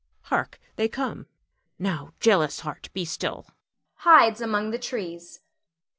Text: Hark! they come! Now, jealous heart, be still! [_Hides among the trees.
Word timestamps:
Hark! 0.33 0.59
they 0.77 0.87
come! 0.87 1.27
Now, 1.77 2.13
jealous 2.19 2.61
heart, 2.61 2.89
be 2.91 3.05
still! 3.05 3.45
[_Hides 3.99 4.41
among 4.41 4.71
the 4.71 4.79
trees. 4.79 5.41